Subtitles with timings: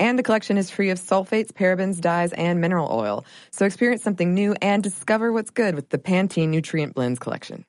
[0.00, 3.26] And the collection is free of sulfates, parabens, dyes, and mineral oil.
[3.50, 7.66] So experience something new and discover what's good with the Pantene Nutrient Blends collection.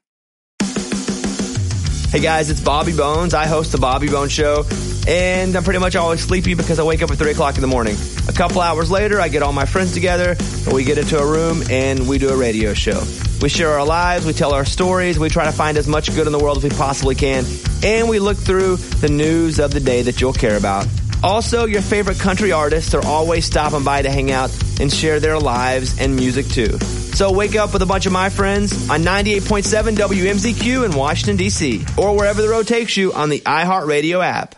[2.10, 3.34] Hey guys, it's Bobby Bones.
[3.34, 4.64] I host the Bobby Bones Show,
[5.10, 7.68] and I'm pretty much always sleepy because I wake up at 3 o'clock in the
[7.68, 7.98] morning.
[8.30, 11.26] A couple hours later, I get all my friends together, and we get into a
[11.26, 13.04] room and we do a radio show.
[13.42, 16.28] We share our lives, we tell our stories, we try to find as much good
[16.28, 17.44] in the world as we possibly can,
[17.84, 20.88] and we look through the news of the day that you'll care about.
[21.24, 25.38] Also, your favorite country artists are always stopping by to hang out and share their
[25.38, 26.80] lives and music too.
[26.80, 31.86] So wake up with a bunch of my friends on 98.7 WMZQ in Washington, D.C.,
[31.98, 34.56] or wherever the road takes you on the iHeartRadio app.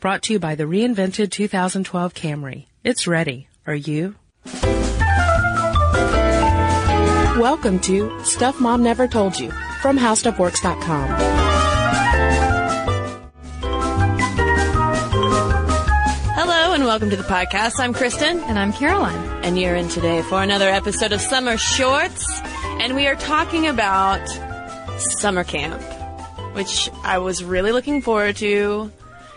[0.00, 2.66] Brought to you by the reinvented 2012 Camry.
[2.82, 3.48] It's ready.
[3.66, 4.14] Are you?
[7.38, 9.50] Welcome to Stuff Mom Never Told You
[9.80, 11.41] from HowStuffWorks.com.
[16.92, 17.80] welcome to the podcast.
[17.80, 18.40] I'm Cristen.
[18.40, 19.16] And I'm Caroline.
[19.44, 22.26] And you're in today for another episode of Summer Shorts.
[22.44, 24.20] And we are talking about
[24.98, 25.80] summer camp,
[26.54, 28.92] which I was really looking forward to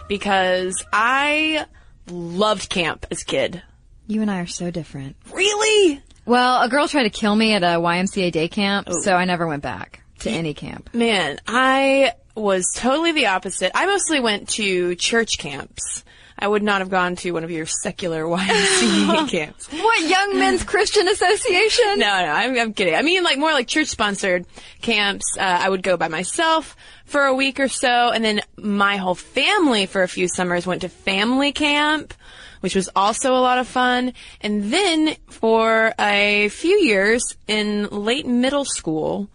[0.09, 1.65] because I
[2.09, 3.63] loved camp as a kid.
[4.05, 5.15] You and I are so different.
[5.31, 6.01] Really?
[6.25, 8.99] Well, a girl tried to kill me at a YMCA day camp, oh.
[9.01, 10.93] so I never went back to any camp.
[10.93, 13.71] Man, I was totally the opposite.
[13.73, 16.03] I mostly went to church camps.
[16.37, 19.67] I would not have gone to one of your secular YMCA camps.
[19.71, 21.99] What, Young Men's Christian Association?
[21.99, 22.95] No, no, I'm, I'm kidding.
[22.95, 24.45] I mean, like more like church sponsored
[24.81, 25.25] camps.
[25.37, 26.75] Uh, I would go by myself
[27.05, 30.81] for a week or so, and then my whole family for a few summers went
[30.81, 32.13] to family camp,
[32.61, 34.13] which was also a lot of fun.
[34.41, 39.29] And then for a few years in late middle school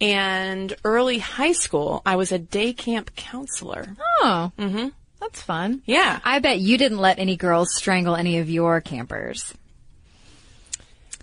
[0.00, 3.96] and early high school, I was a day camp counselor.
[4.22, 4.52] Oh.
[4.58, 4.88] Mm-hmm.
[5.20, 5.82] That's fun.
[5.86, 6.20] Yeah.
[6.24, 9.54] I bet you didn't let any girls strangle any of your campers.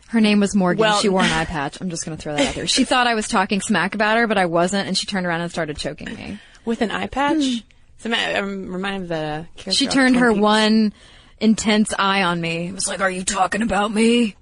[0.07, 0.81] Her name was Morgan.
[0.81, 1.79] Well- she wore an eye patch.
[1.81, 2.67] I'm just going to throw that out there.
[2.67, 5.41] She thought I was talking smack about her, but I wasn't, and she turned around
[5.41, 6.39] and started choking me.
[6.65, 7.63] With an eye patch?
[7.97, 10.93] So I'm reminded of the character She turned her one
[11.39, 12.67] intense eye on me.
[12.67, 14.35] It was like, "Are you talking about me?"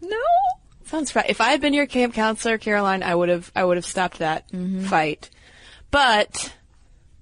[0.00, 0.16] No.
[0.86, 1.28] Sounds right.
[1.28, 4.18] If I had been your camp counselor, Caroline, I would have I would have stopped
[4.18, 4.84] that Mm-hmm.
[4.84, 5.28] fight.
[5.90, 6.52] But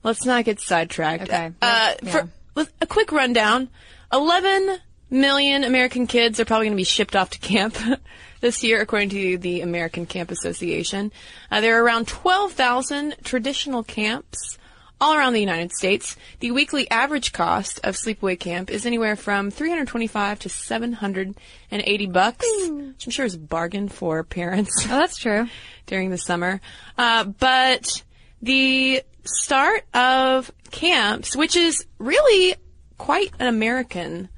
[0.03, 1.25] let's not get sidetracked.
[1.25, 1.53] Okay.
[1.61, 2.11] Uh, Yeah.
[2.11, 3.69] For with a quick rundown,
[4.13, 4.79] 11
[5.11, 7.77] million American kids are probably going to be shipped off to camp
[8.41, 11.13] this year, according to the American Camp Association.
[11.51, 14.59] Uh, there are around 12,000 traditional camps
[15.01, 16.17] all around the United States.
[16.41, 23.07] The weekly average cost of sleepaway camp is anywhere from 325 to 780 bucks, which
[23.07, 25.49] I'm sure is a bargain for parents Oh, that's true.
[25.87, 26.61] during the summer.
[26.97, 28.03] Uh, but
[28.43, 32.57] the start of camps, which is really
[32.99, 34.29] quite an American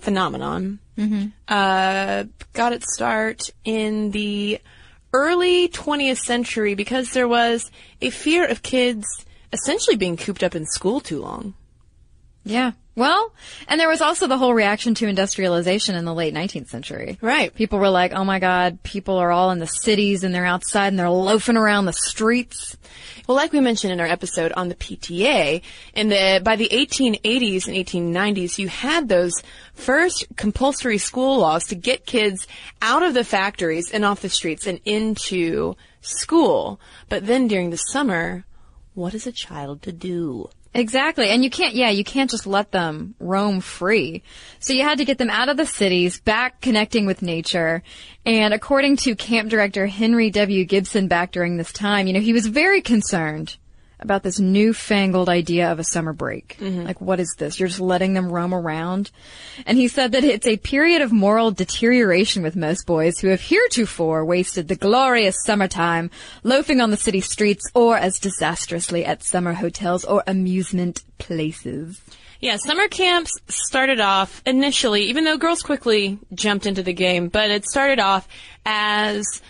[0.00, 0.80] phenomenon,
[1.48, 4.60] uh, got its start in the
[5.12, 7.70] early 20th century because there was
[8.02, 9.06] a fear of kids
[9.52, 11.54] essentially being cooped up in school too long.
[12.44, 12.72] Yeah.
[12.96, 13.32] Well,
[13.68, 17.18] and there was also the whole reaction to industrialization in the late 19th century.
[17.22, 17.54] Right.
[17.54, 20.88] People were like, oh my god, people are all in the cities and they're outside
[20.88, 22.76] and they're loafing around the streets.
[23.26, 25.62] Well, like we mentioned in our episode on the PTA,
[25.94, 29.40] in the by the 1880s and 1890s, you had those
[29.72, 32.46] first compulsory school laws to get kids
[32.82, 36.80] out of the factories and off the streets and into school.
[37.08, 38.44] But then during the summer,
[38.94, 40.50] what is a child to do?
[40.72, 41.28] Exactly.
[41.30, 44.22] And you can't, yeah, you can't just let them roam free.
[44.60, 47.82] So you had to get them out of the cities, back connecting with nature.
[48.24, 50.64] And according to camp director Henry W.
[50.64, 53.56] Gibson back during this time, you know, he was very concerned
[54.00, 56.56] about this newfangled idea of a summer break.
[56.58, 56.84] Mm-hmm.
[56.84, 57.58] Like, what is this?
[57.58, 59.10] You're just letting them roam around?
[59.66, 63.40] And he said that it's a period of moral deterioration with most boys who have
[63.40, 66.10] heretofore wasted the glorious summertime
[66.42, 72.00] loafing on the city streets or as disastrously at summer hotels or amusement places.
[72.40, 77.50] Yeah, summer camps started off initially, even though girls quickly jumped into the game, but
[77.50, 78.26] it started off
[78.64, 79.42] as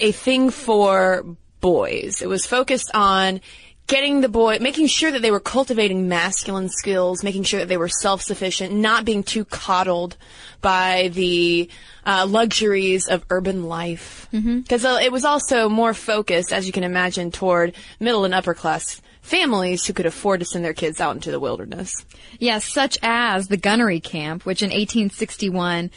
[0.00, 1.24] a thing for
[1.60, 2.22] boys.
[2.22, 3.40] It was focused on
[3.86, 7.76] getting the boy, making sure that they were cultivating masculine skills, making sure that they
[7.76, 10.16] were self-sufficient, not being too coddled
[10.60, 11.68] by the
[12.04, 14.28] uh, luxuries of urban life.
[14.62, 18.54] Because uh, it was also more focused, as you can imagine, toward middle and upper
[18.54, 22.04] class families who could afford to send their kids out into the wilderness.
[22.38, 25.90] Yes, such as the Gunnery Camp, which in 1861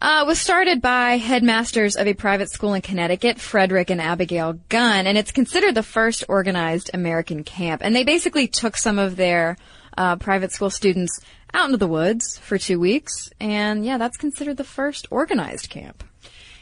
[0.00, 5.06] uh, was started by headmasters of a private school in Connecticut, Frederick and Abigail Gunn,
[5.06, 7.82] and it's considered the first organized American camp.
[7.84, 9.56] And they basically took some of their
[9.96, 11.20] uh, private school students
[11.52, 16.04] out into the woods for two weeks, and yeah, that's considered the first organized camp.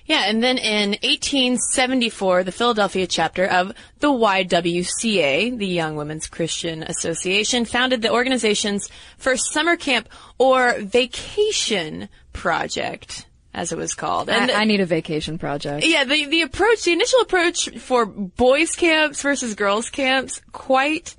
[0.07, 6.85] Yeah, and then in 1874, the Philadelphia chapter of the YWCA, the Young Women's Christian
[6.85, 8.89] Association, founded the organization's
[9.19, 13.26] first summer camp or vacation project,
[13.57, 14.29] as it was called.
[14.29, 15.85] And I, I need a vacation project.
[15.85, 21.17] yeah, the, the approach, the initial approach for boys camps versus girls camps, quite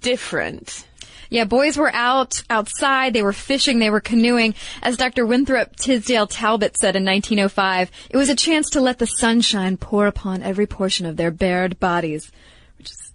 [0.00, 0.86] different.
[1.28, 4.54] Yeah, boys were out outside, they were fishing, they were canoeing.
[4.82, 5.26] As Dr.
[5.26, 10.06] Winthrop Tisdale Talbot said in 1905, it was a chance to let the sunshine pour
[10.06, 12.30] upon every portion of their bared bodies,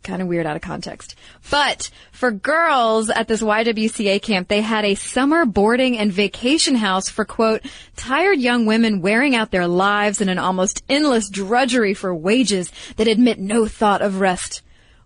[0.03, 1.15] kind of weird out of context.
[1.49, 7.09] But for girls at this YWCA camp, they had a summer boarding and vacation house
[7.09, 7.65] for quote,
[7.95, 13.07] tired young women wearing out their lives in an almost endless drudgery for wages that
[13.07, 14.61] admit no thought of rest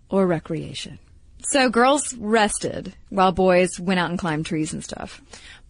[0.08, 0.98] or recreation.
[1.44, 5.20] So girls rested while boys went out and climbed trees and stuff.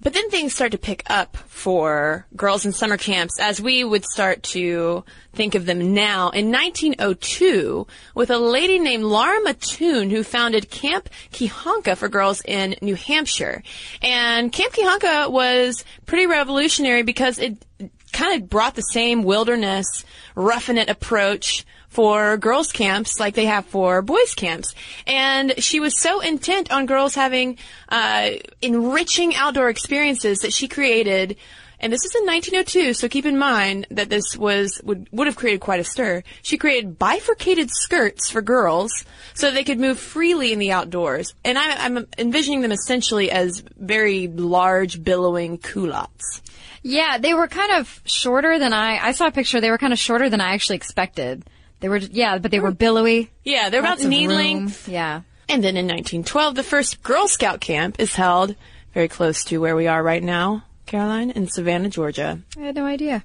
[0.03, 4.05] But then things start to pick up for girls in summer camps as we would
[4.05, 6.31] start to think of them now.
[6.31, 12.75] In 1902, with a lady named Laura Mattoon who founded Camp Kehonka for girls in
[12.83, 13.63] New Hampshire.
[14.03, 17.65] And Camp Kehonka was pretty revolutionary because it
[18.13, 20.05] kind of brought the same wilderness,
[20.35, 24.75] roughing it approach for girls camps like they have for boys camps.
[25.07, 27.59] And she was so intent on girls having
[27.89, 28.31] uh,
[28.61, 31.37] enriching outdoor experiences that she created
[31.83, 35.35] and this is in 1902, so keep in mind that this was would, would have
[35.35, 36.23] created quite a stir.
[36.41, 39.05] She created bifurcated skirts for girls
[39.35, 41.35] so they could move freely in the outdoors.
[41.45, 46.41] And I, I'm envisioning them essentially as very large, billowing culottes.
[46.85, 49.93] Yeah, they were kind of shorter than I, I saw a picture, they were kind
[49.93, 51.43] of shorter than I actually expected.
[51.83, 53.31] They were, yeah, but they were billowy.
[53.43, 54.89] Yeah, they're about knee length.
[54.89, 55.23] Yeah.
[55.49, 58.55] And then in 1912, the first Girl Scout camp is held
[58.95, 62.41] very close to where we are right now, Caroline, in Savannah, Georgia.
[62.57, 63.25] I had no idea.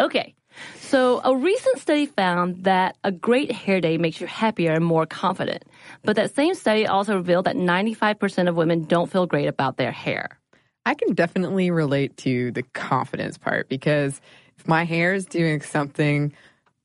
[0.00, 0.34] Okay.
[0.80, 5.06] So, a recent study found that a great hair day makes you happier and more
[5.06, 5.62] confident.
[6.02, 9.92] But that same study also revealed that 95% of women don't feel great about their
[9.92, 10.40] hair.
[10.84, 14.20] I can definitely relate to the confidence part because
[14.58, 16.32] if my hair is doing something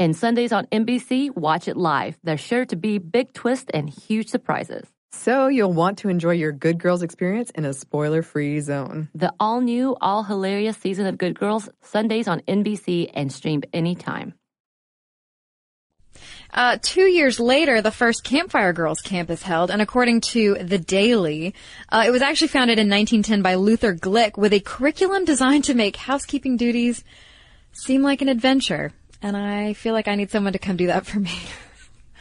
[0.00, 2.16] And Sundays on NBC, watch it live.
[2.22, 4.86] There's sure to be big twists and huge surprises.
[5.10, 9.08] So, you'll want to enjoy your Good Girls experience in a spoiler free zone.
[9.14, 14.34] The all new, all hilarious season of Good Girls, Sundays on NBC and streamed anytime.
[16.52, 20.78] Uh, two years later, the first Campfire Girls camp is held, and according to The
[20.78, 21.54] Daily,
[21.88, 25.74] uh, it was actually founded in 1910 by Luther Gulick with a curriculum designed to
[25.74, 27.02] make housekeeping duties
[27.72, 28.92] seem like an adventure.
[29.22, 31.32] And I feel like I need someone to come do that for me.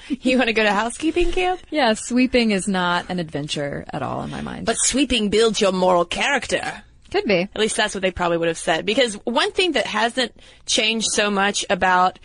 [0.10, 1.60] You want to go to housekeeping camp?
[1.70, 4.66] yeah, sweeping is not an adventure at all in my mind.
[4.66, 6.82] But sweeping builds your moral character.
[7.12, 7.42] Could be.
[7.42, 8.86] At least that's what they probably would have said.
[8.86, 10.34] Because one thing that hasn't
[10.66, 12.20] changed so much about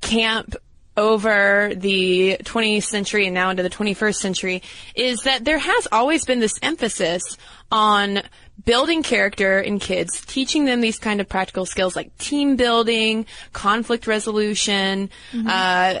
[0.00, 0.54] camp
[0.96, 4.62] over the 20th century and now into the 21st century
[4.94, 7.22] is that there has always been this emphasis
[7.70, 8.22] on
[8.64, 14.06] building character in kids, teaching them these kind of practical skills like team building, conflict
[14.06, 16.00] resolution, uh,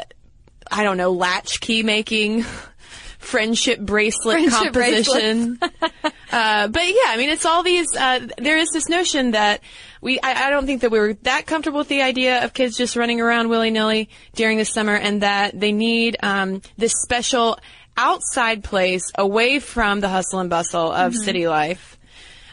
[0.70, 2.44] I don't know, latchkey making,
[3.24, 5.58] friendship bracelet Friendship composition.
[5.62, 9.60] uh, but yeah, I mean, it's all these, uh, there is this notion that
[10.00, 12.76] we, I, I don't think that we were that comfortable with the idea of kids
[12.76, 17.58] just running around willy-nilly during the summer and that they need, um, this special
[17.96, 21.98] outside place away from the hustle and bustle of city life,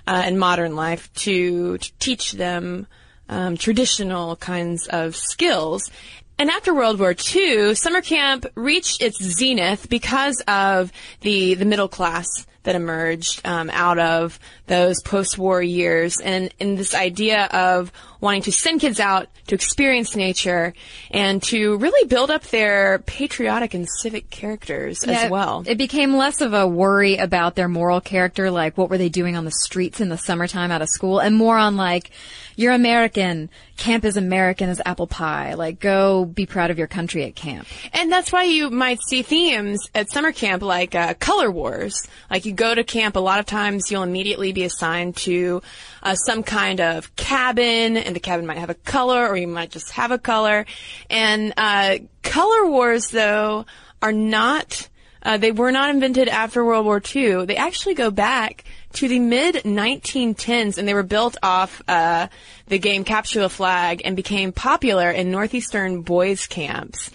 [0.07, 2.87] uh, modern life to, to teach them,
[3.29, 5.89] um, traditional kinds of skills.
[6.37, 10.91] And after World War II, summer camp reached its zenith because of
[11.21, 16.93] the the middle class that emerged um, out of those post-war years, and in this
[16.93, 20.73] idea of wanting to send kids out to experience nature
[21.09, 25.63] and to really build up their patriotic and civic characters Yeah, as well.
[25.65, 29.35] It became less of a worry about their moral character, like what were they doing
[29.35, 32.11] on the streets in the summertime out of school, and more on like,
[32.55, 37.25] you're American, camp is American as apple pie, like go be proud of your country
[37.25, 37.67] at camp.
[37.93, 42.07] And that's why you might see themes at summer camp like uh, color wars.
[42.29, 45.61] Like you go to camp, a lot of times you'll immediately be assigned to
[46.03, 49.71] uh, some kind of cabin, and the cabin might have a color, or you might
[49.71, 50.65] just have a color.
[51.09, 53.65] And uh, color wars, though,
[54.01, 54.87] are not.
[55.23, 57.45] Uh, they were not invented after World War II.
[57.45, 62.27] They actually go back to the mid 1910s, and they were built off uh,
[62.67, 67.11] the game Capture the Flag and became popular in northeastern boys' camps.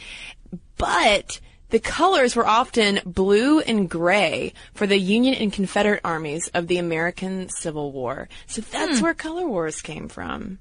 [0.76, 1.40] But
[1.71, 6.78] the colors were often blue and gray for the Union and Confederate armies of the
[6.78, 8.28] American Civil War.
[8.47, 10.59] So that's where color wars came from.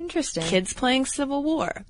[0.00, 0.42] Interesting.
[0.44, 1.84] Kids playing Civil War.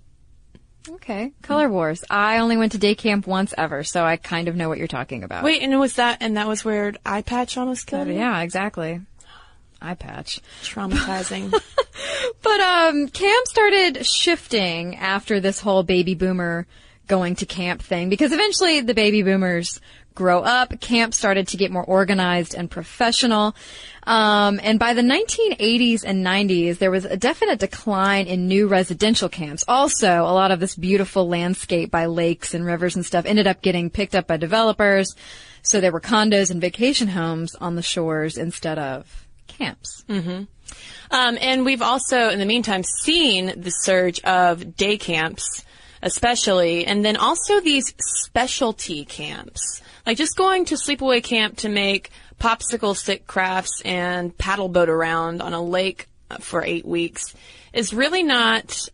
[0.88, 1.32] Okay.
[1.42, 2.04] Color Wars.
[2.10, 4.88] I only went to day camp once ever, so I kind of know what you're
[4.88, 5.44] talking about.
[5.44, 8.14] Wait, and was that and that was where eye patch almost killed you?
[8.14, 9.00] Yeah, exactly.
[9.80, 10.40] Eye patch.
[10.62, 11.52] Traumatizing.
[12.42, 16.66] But um, camp started shifting after this whole baby boomer
[17.06, 19.80] going to camp thing because eventually the baby boomers
[20.14, 20.80] grow up.
[20.80, 23.54] Camp started to get more organized and professional.
[24.04, 29.28] Um, and by the 1980s and 90s, there was a definite decline in new residential
[29.28, 29.64] camps.
[29.68, 33.62] Also, a lot of this beautiful landscape by lakes and rivers and stuff ended up
[33.62, 35.14] getting picked up by developers.
[35.62, 40.04] So there were condos and vacation homes on the shores instead of camps.
[41.10, 45.64] Um, and we've also, in the meantime, seen the surge of day camps,
[46.02, 49.82] especially, and then also these specialty camps.
[50.06, 55.40] Like just going to sleepaway camp to make popsicle stick crafts and paddle boat around
[55.40, 56.08] on a lake
[56.40, 57.34] for eight weeks
[57.72, 58.88] is really not,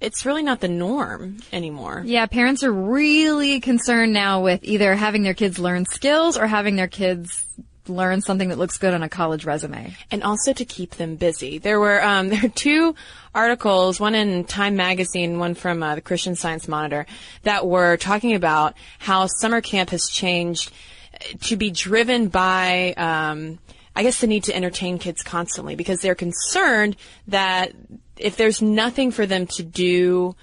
[0.00, 2.02] it's really not the norm anymore.
[2.06, 6.76] Yeah, parents are really concerned now with either having their kids learn skills or having
[6.76, 7.46] their kids
[7.86, 9.94] learn something that looks good on a college resume.
[10.10, 11.58] and also to keep them busy.
[11.58, 12.94] There were um, there are two
[13.34, 17.06] articles, one in Time Magazine, one from uh, the Christian Science Monitor,
[17.42, 20.72] that were talking about how summer camp has changed
[21.14, 22.94] uh, to be driven by.
[22.96, 23.58] Um,
[23.96, 26.96] I guess the need to entertain kids constantly because they're concerned
[27.28, 27.72] that
[28.16, 30.34] if there's nothing for them to do,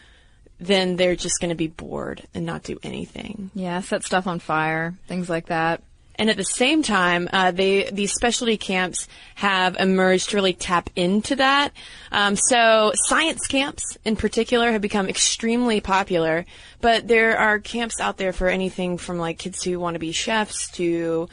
[0.60, 3.52] then they're just going to be bored and not do anything.
[3.54, 5.84] Yeah, set stuff on fire, things like that.
[6.22, 10.92] And at the same time, uh, they these specialty camps have emerged to really tap
[10.96, 11.74] into that.
[12.12, 16.46] Um, so science camps, in particular, have become extremely popular.
[16.80, 20.12] But there are camps out there for anything from like kids who want to be
[20.12, 21.28] chefs to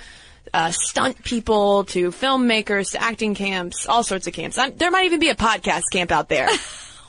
[0.54, 4.56] uh, stunt people to filmmakers to acting camps, all sorts of camps.
[4.56, 6.48] i there might even be a podcast camp out there.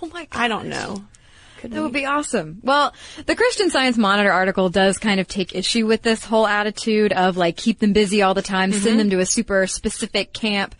[0.02, 0.40] Oh my god.
[0.42, 1.04] I don't know.
[1.62, 2.60] That would be awesome.
[2.64, 2.94] Well,
[3.26, 7.38] the Christian Science Monitor article does kind of take issue with this whole attitude of
[7.38, 10.76] like keep them busy all the time, send them to a super specific camp,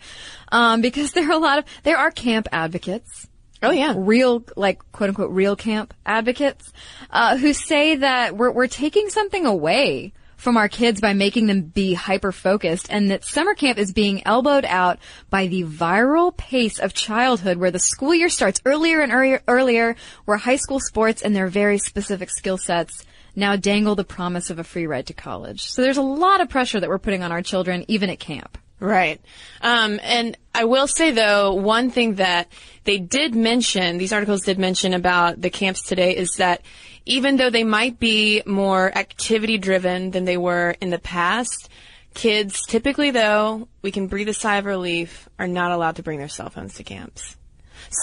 [0.50, 3.26] um, because there are a lot of there are camp advocates.
[3.62, 3.94] Oh yeah.
[3.96, 6.72] real, like quote unquote, real camp advocates,
[7.10, 11.60] uh, who say that we're, we're taking something away from our kids by making them
[11.60, 16.78] be hyper focused and that summer camp is being elbowed out by the viral pace
[16.78, 19.94] of childhood where the school year starts earlier and earlier, earlier
[20.24, 23.04] where high school sports and their very specific skill sets
[23.36, 25.62] now dangle the promise of a free ride to college.
[25.62, 28.56] So there's a lot of pressure that we're putting on our children even at camp.
[28.80, 29.20] Right.
[29.60, 32.50] Um, and I will say though, one thing that
[32.84, 36.62] they did mention, these articles did mention about the camps today is that
[37.06, 41.68] even though they might be more activity driven than they were in the past,
[42.14, 46.18] Kids, typically though, we can breathe a sigh of relief, are not allowed to bring
[46.18, 47.36] their cell phones to camps.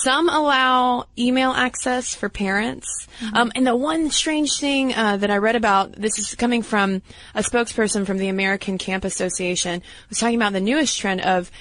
[0.04, 3.08] Some allow email access for parents.
[3.34, 7.02] Um, and the one strange thing uh, that I read about, this is coming from
[7.36, 11.52] a spokesperson from the American Camp Association, was talking about the newest trend of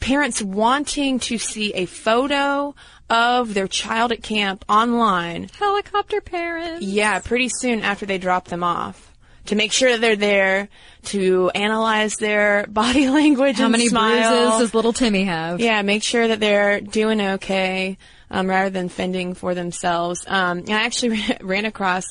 [0.00, 2.74] parents wanting to see a photo
[3.12, 5.48] of their child at camp online.
[5.58, 6.84] Helicopter parents.
[6.84, 9.10] Yeah, pretty soon after they drop them off.
[9.46, 10.68] To make sure that they're there,
[11.06, 14.30] to analyze their body language How and many smile.
[14.50, 15.60] bruises does little Timmy have?
[15.60, 17.98] Yeah, make sure that they're doing okay
[18.32, 20.24] um, rather than fending for themselves.
[20.26, 22.04] Um, and I actually ran across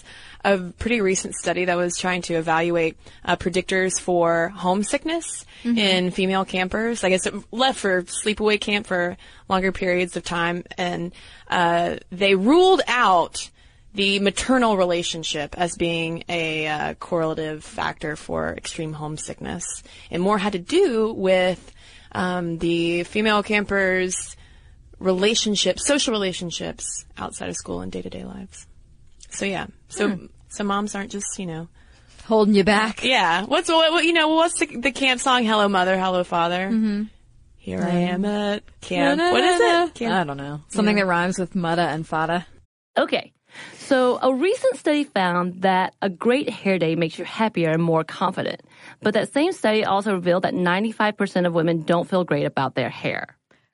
[0.46, 6.46] a pretty recent study that was trying to evaluate uh, predictors for homesickness in female
[6.46, 7.04] campers.
[7.04, 9.18] I guess it left for sleepaway camp for
[9.50, 11.14] longer periods of time, and
[11.50, 13.50] uh, they ruled out
[13.94, 20.54] the maternal relationship as being a uh, correlative factor for extreme homesickness, and more had
[20.54, 21.72] to do with
[22.14, 24.36] um, the female campers'
[25.02, 28.68] relationships, social relationships outside of school and day to day lives.
[29.30, 31.68] So yeah, so so moms aren't just you know
[32.26, 33.04] Holding you back.
[33.04, 33.44] yeah.
[33.46, 35.44] What's what, what you know what's the, the camp song?
[35.44, 36.68] Hello mother, hello father.
[36.68, 37.04] Mm-hmm.
[37.58, 39.20] Here I am at camp.
[39.20, 39.94] What is it?
[39.94, 40.62] Camp- I don't know.
[40.70, 42.48] Something that rhymes with mutta and fada.
[42.98, 43.34] Okay.
[43.78, 48.04] So, a recent study found that a great hair day makes you happier and more
[48.06, 48.62] confident.
[49.02, 52.90] But that same study also revealed that 95% of women don't feel great about their
[52.90, 53.38] hair.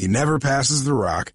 [0.00, 1.34] He never passes the rock,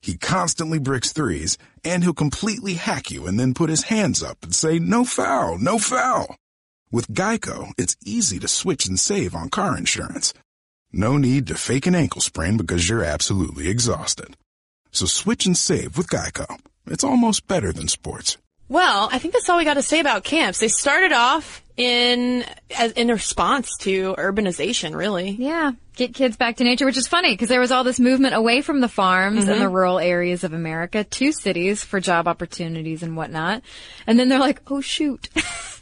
[0.00, 4.42] he constantly bricks threes, and he'll completely hack you and then put his hands up
[4.42, 6.34] and say, no foul, no foul.
[6.90, 10.32] With Geico, it's easy to switch and save on car insurance.
[10.90, 14.34] No need to fake an ankle sprain because you're absolutely exhausted.
[14.92, 16.58] So switch and save with Geico.
[16.86, 18.38] It's almost better than sports.
[18.70, 20.58] Well, I think that's all we got to say about camps.
[20.58, 22.44] They started off in
[22.76, 25.30] as in response to urbanization, really.
[25.30, 28.34] Yeah, get kids back to nature, which is funny because there was all this movement
[28.34, 29.60] away from the farms and Mm-hmm.
[29.60, 33.62] the rural areas of America to cities for job opportunities and whatnot.
[34.06, 35.28] And then they're like, oh shoot.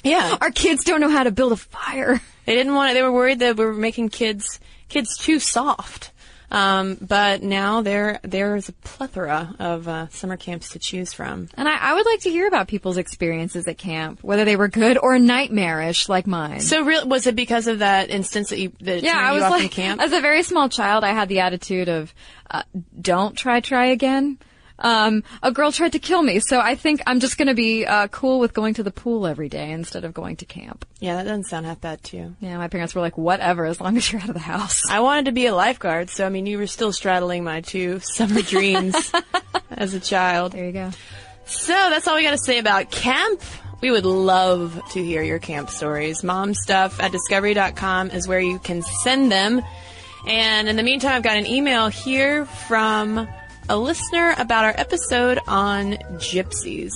[0.07, 0.37] Yeah.
[0.39, 2.21] Our kids don't know how to build a fire.
[2.45, 2.95] They didn't want it.
[2.95, 6.11] They were worried that we were making kids kids too soft.
[6.55, 11.49] Um, but now there there's a plethora of uh, summer camps to choose from.
[11.55, 14.69] And I, I would like to hear about people's experiences at camp, whether they were
[14.69, 16.61] good or nightmarish like mine.
[16.61, 19.73] So, real was it because of that instance that you that yeah, I was like,
[19.73, 20.01] camp?
[20.01, 22.15] as a very small child, I had the attitude of,
[22.49, 22.63] uh,
[23.01, 24.39] don't try, try again.
[24.79, 28.09] Um, a girl tried to kill me, so I think I'm just gonna be, uh,
[28.09, 30.85] cool with going to the pool every day instead of going to camp.
[31.01, 32.35] yeah, that doesn't sound half bad too.
[32.41, 34.83] Yeah, my parents were like, whatever, as long as you're out of the house.
[34.91, 38.01] I wanted to be a lifeguard, so I mean, you were still straddling my two
[38.01, 39.13] summer dreams
[39.71, 40.53] as a child.
[40.53, 40.91] There you go.
[41.47, 43.41] So that's all we got to say about camp.
[43.81, 46.25] We would love to hear your camp stories.
[46.25, 49.63] Mom stuff at discovery.com is where you can send them.
[50.27, 53.29] And in the meantime, I've got an email here from
[53.69, 56.93] a listener about our episode on gypsies.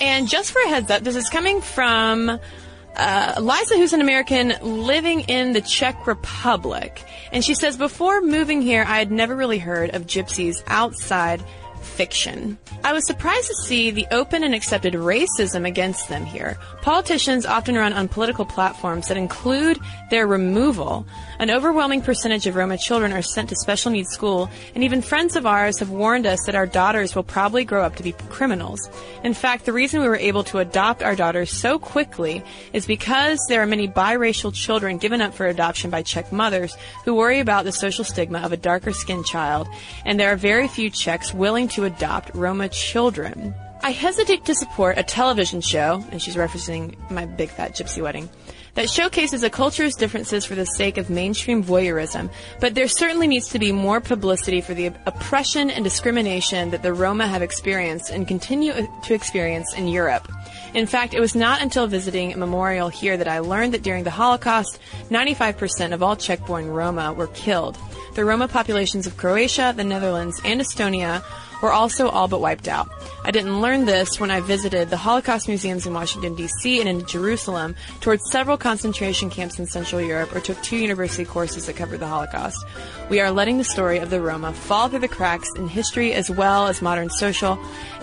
[0.00, 2.38] And just for a heads up, this is coming from
[2.96, 7.04] uh, Liza, who's an American living in the Czech Republic.
[7.32, 11.42] And she says, before moving here, I had never really heard of gypsies outside
[11.82, 12.58] fiction.
[12.84, 16.58] I was surprised to see the open and accepted racism against them here.
[16.82, 19.78] Politicians often run on political platforms that include
[20.10, 21.06] their removal.
[21.40, 25.36] An overwhelming percentage of Roma children are sent to special needs school, and even friends
[25.36, 28.90] of ours have warned us that our daughters will probably grow up to be criminals.
[29.24, 33.38] In fact, the reason we were able to adopt our daughters so quickly is because
[33.48, 36.76] there are many biracial children given up for adoption by Czech mothers
[37.06, 39.66] who worry about the social stigma of a darker skinned child,
[40.04, 43.54] and there are very few Czechs willing to adopt Roma children.
[43.82, 48.28] I hesitate to support a television show, and she's referencing my big fat gypsy wedding,
[48.74, 52.30] that showcases a culture's differences for the sake of mainstream voyeurism,
[52.60, 56.92] but there certainly needs to be more publicity for the oppression and discrimination that the
[56.92, 60.30] Roma have experienced and continue uh, to experience in Europe.
[60.74, 64.04] In fact, it was not until visiting a memorial here that I learned that during
[64.04, 64.78] the Holocaust,
[65.10, 67.76] 95% of all Czech-born Roma were killed.
[68.14, 71.22] The Roma populations of Croatia, the Netherlands, and Estonia
[71.62, 72.88] were also all but wiped out.
[73.24, 76.80] I didn't learn this when I visited the Holocaust museums in Washington, D.C.
[76.80, 81.66] and in Jerusalem, toured several concentration camps in Central Europe, or took two university courses
[81.66, 82.64] that covered the Holocaust.
[83.08, 86.30] We are letting the story of the Roma fall through the cracks in history as
[86.30, 87.58] well as modern social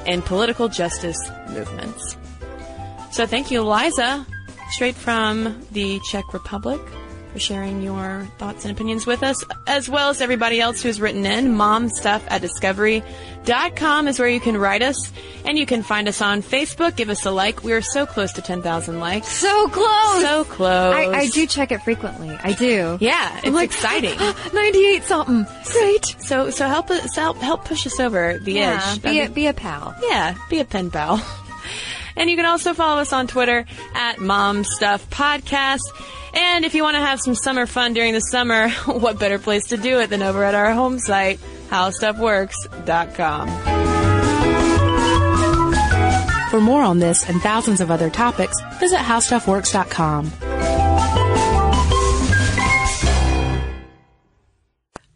[0.05, 2.17] and political justice movements.
[3.11, 4.25] So thank you, Eliza,
[4.69, 6.81] straight from the Czech Republic
[7.37, 11.23] for sharing your thoughts and opinions with us, as well as everybody else who's written
[11.25, 11.53] in.
[11.53, 15.11] Momstuff at discovery.com is where you can write us,
[15.45, 16.95] and you can find us on Facebook.
[16.95, 17.63] Give us a like.
[17.63, 19.27] We are so close to 10,000 likes.
[19.27, 20.21] So close.
[20.23, 20.95] So close.
[20.95, 22.29] I, I do check it frequently.
[22.41, 22.97] I do.
[22.99, 24.17] Yeah, it's like, exciting.
[24.53, 25.45] 98 something.
[25.71, 26.15] Great.
[26.19, 29.01] So, so help us, help, help push us over the Yeah, edge.
[29.03, 29.95] be a, be a pal.
[30.01, 31.23] Yeah, be a pen pal.
[32.19, 35.81] And you can also follow us on Twitter at Mom Stuff Podcast.
[36.37, 39.65] And if you want to have some summer fun during the summer, what better place
[39.67, 43.47] to do it than over at our home site, howstuffworks.com.
[46.51, 50.31] For more on this and thousands of other topics, visit howstuffworks.com.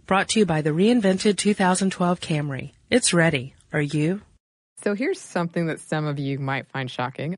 [0.07, 2.71] Brought to you by the reinvented 2012 Camry.
[2.89, 3.53] It's ready.
[3.71, 4.21] Are you?
[4.83, 7.37] So here's something that some of you might find shocking.